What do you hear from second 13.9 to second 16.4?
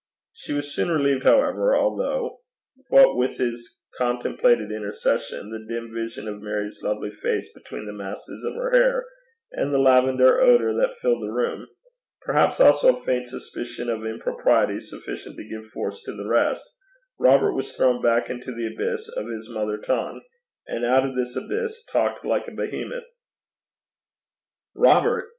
of impropriety sufficient to give force to the